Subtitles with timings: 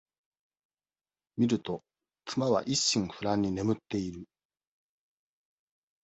[1.37, 1.83] みると、
[2.25, 4.25] 妻は一心不乱に眠っている。